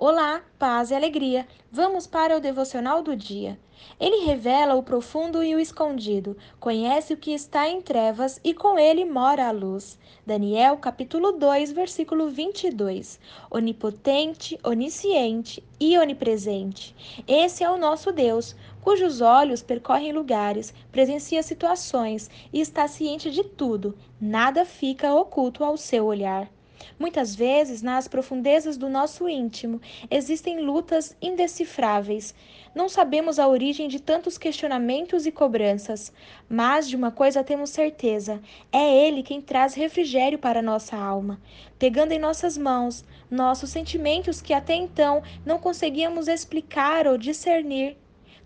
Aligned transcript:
Olá, 0.00 0.44
paz 0.60 0.92
e 0.92 0.94
alegria. 0.94 1.44
Vamos 1.72 2.06
para 2.06 2.36
o 2.36 2.40
devocional 2.40 3.02
do 3.02 3.16
dia. 3.16 3.58
Ele 3.98 4.24
revela 4.24 4.76
o 4.76 4.82
profundo 4.84 5.42
e 5.42 5.56
o 5.56 5.58
escondido, 5.58 6.36
conhece 6.60 7.14
o 7.14 7.16
que 7.16 7.32
está 7.32 7.68
em 7.68 7.80
trevas 7.80 8.40
e 8.44 8.54
com 8.54 8.78
ele 8.78 9.04
mora 9.04 9.48
a 9.48 9.50
luz. 9.50 9.98
Daniel 10.24 10.76
capítulo 10.76 11.32
2, 11.32 11.72
versículo 11.72 12.28
22. 12.28 13.18
Onipotente, 13.50 14.56
onisciente 14.62 15.64
e 15.80 15.98
onipresente. 15.98 16.94
Esse 17.26 17.64
é 17.64 17.68
o 17.68 17.76
nosso 17.76 18.12
Deus, 18.12 18.54
cujos 18.80 19.20
olhos 19.20 19.64
percorrem 19.64 20.12
lugares, 20.12 20.72
presencia 20.92 21.42
situações 21.42 22.30
e 22.52 22.60
está 22.60 22.86
ciente 22.86 23.32
de 23.32 23.42
tudo. 23.42 23.98
Nada 24.20 24.64
fica 24.64 25.12
oculto 25.12 25.64
ao 25.64 25.76
seu 25.76 26.04
olhar. 26.04 26.48
Muitas 26.98 27.34
vezes, 27.34 27.82
nas 27.82 28.08
profundezas 28.08 28.76
do 28.76 28.88
nosso 28.88 29.28
íntimo, 29.28 29.80
existem 30.10 30.60
lutas 30.60 31.16
indecifráveis. 31.20 32.34
Não 32.74 32.88
sabemos 32.88 33.38
a 33.38 33.48
origem 33.48 33.88
de 33.88 34.00
tantos 34.00 34.36
questionamentos 34.36 35.26
e 35.26 35.32
cobranças, 35.32 36.12
mas 36.48 36.88
de 36.88 36.96
uma 36.96 37.10
coisa 37.10 37.44
temos 37.44 37.70
certeza: 37.70 38.40
é 38.72 39.06
Ele 39.06 39.22
quem 39.22 39.40
traz 39.40 39.74
refrigério 39.74 40.38
para 40.38 40.62
nossa 40.62 40.96
alma, 40.96 41.40
pegando 41.78 42.12
em 42.12 42.18
nossas 42.18 42.58
mãos 42.58 43.04
nossos 43.30 43.70
sentimentos 43.70 44.40
que 44.40 44.54
até 44.54 44.74
então 44.74 45.22
não 45.44 45.58
conseguíamos 45.58 46.28
explicar 46.28 47.06
ou 47.06 47.18
discernir, 47.18 47.96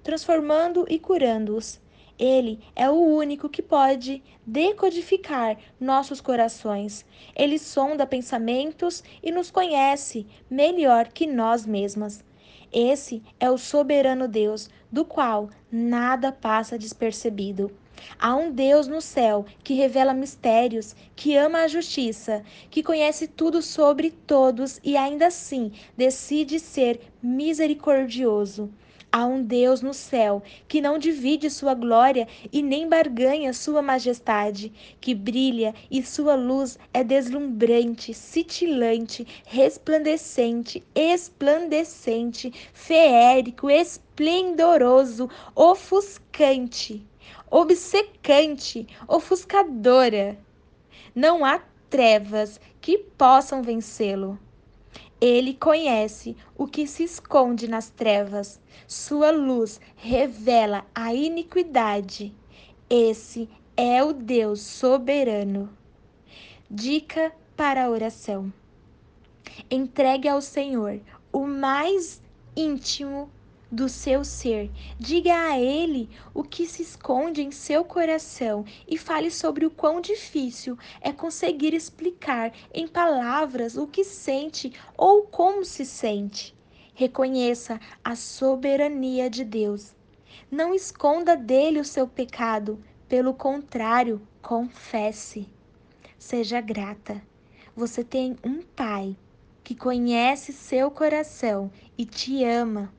transformando 0.03 0.85
e 0.89 0.99
curando-os. 0.99 1.81
Ele 2.19 2.61
é 2.77 2.89
o 2.89 2.95
único 2.95 3.49
que 3.49 3.63
pode 3.63 4.23
decodificar 4.47 5.57
nossos 5.81 6.21
corações. 6.21 7.05
Ele 7.35 7.59
sonda 7.59 8.07
pensamentos 8.07 9.03
e 9.23 9.31
nos 9.31 9.51
conhece 9.51 10.27
melhor 10.51 11.09
que 11.09 11.27
nós 11.27 11.67
mesmas. 11.67 12.25
Esse 12.73 13.23
é 13.39 13.51
o 13.51 13.59
soberano 13.59 14.27
Deus, 14.27 14.71
do 14.91 15.05
qual 15.05 15.51
nada 15.71 16.33
passa 16.33 16.79
despercebido. 16.79 17.71
Há 18.19 18.35
um 18.35 18.51
Deus 18.51 18.89
no 18.89 19.01
céu 19.01 19.45
que 19.63 19.75
revela 19.75 20.15
mistérios, 20.15 20.97
que 21.15 21.37
ama 21.37 21.61
a 21.61 21.69
justiça, 21.69 22.43
que 22.71 22.83
conhece 22.83 23.29
tudo 23.29 23.63
sobre 23.63 24.11
todos 24.11 24.81
e 24.83 24.97
ainda 24.97 25.27
assim 25.27 25.73
decide 25.97 26.59
ser 26.59 27.01
misericordioso. 27.23 28.71
Há 29.15 29.27
um 29.27 29.43
Deus 29.43 29.83
no 29.83 29.93
céu 29.93 30.43
que 30.67 30.81
não 30.81 30.99
divide 30.99 31.51
sua 31.51 31.75
glória 31.75 32.27
e 32.51 32.63
nem 32.63 32.89
barganha 32.89 33.53
sua 33.53 33.83
majestade, 33.83 34.73
que 35.03 35.15
brilha 35.15 35.75
e 35.91 36.03
sua 36.03 36.35
luz 36.35 36.79
é 36.95 37.05
deslumbrante, 37.05 38.15
cintilante, 38.15 39.27
resplandecente, 39.45 40.83
esplandecente, 40.95 42.55
feérico, 42.73 43.69
esplendoroso, 43.69 45.29
ofuscante, 45.55 47.07
obcecante, 47.51 48.87
ofuscadora. 49.07 50.39
Não 51.15 51.45
há 51.45 51.61
trevas 51.91 52.59
que 52.81 52.97
possam 52.97 53.63
vencê-lo. 53.63 54.39
Ele 55.21 55.55
conhece 55.55 56.37
o 56.57 56.67
que 56.67 56.87
se 56.87 57.05
esconde 57.05 57.69
nas 57.69 57.91
trevas. 57.91 58.61
Sua 58.87 59.31
luz 59.31 59.81
revela 59.97 60.85
a 60.95 61.15
iniquidade. 61.15 62.35
Esse 62.91 63.49
é 63.77 64.03
o 64.03 64.13
Deus 64.13 64.61
soberano. 64.61 65.71
Dica 66.71 67.33
para 67.57 67.85
a 67.85 67.91
oração: 67.91 68.53
entregue 69.71 70.29
ao 70.29 70.41
Senhor 70.41 71.01
o 71.33 71.47
mais 71.47 72.21
íntimo 72.57 73.31
do 73.73 73.89
seu 73.89 74.23
ser. 74.23 74.71
Diga 74.99 75.35
a 75.49 75.59
ele 75.59 76.11
o 76.35 76.45
que 76.45 76.67
se 76.67 76.83
esconde 76.83 77.43
em 77.43 77.51
seu 77.51 77.83
coração 77.83 78.67
e 78.87 78.99
fale 78.99 79.31
sobre 79.31 79.65
o 79.65 79.71
quão 79.71 79.99
difícil 79.99 80.77
é 81.01 81.11
conseguir 81.11 81.73
explicar 81.73 82.53
em 82.75 82.87
palavras 82.87 83.79
o 83.79 83.87
que 83.87 84.05
sente 84.05 84.71
ou 84.95 85.23
como 85.23 85.65
se 85.65 85.87
sente. 85.87 86.55
Reconheça 86.95 87.81
a 88.05 88.15
soberania 88.15 89.31
de 89.31 89.43
Deus. 89.43 89.95
Não 90.51 90.75
esconda 90.75 91.35
dele 91.35 91.81
o 91.81 91.85
seu 91.85 92.07
pecado, 92.07 92.79
pelo 93.09 93.33
contrário, 93.33 94.21
confesse. 94.43 95.49
Seja 96.19 96.61
grata. 96.61 97.23
Você 97.75 98.05
tem 98.05 98.37
um 98.45 98.61
Pai 98.61 99.17
que 99.65 99.75
conhece 99.75 100.53
seu 100.53 100.91
coração 100.91 101.71
e 101.97 102.05
te 102.05 102.45
ama. 102.45 102.93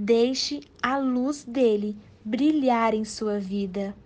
Deixe 0.00 0.60
a 0.80 0.96
luz 0.96 1.42
dele 1.42 1.96
brilhar 2.24 2.94
em 2.94 3.04
sua 3.04 3.40
vida. 3.40 3.96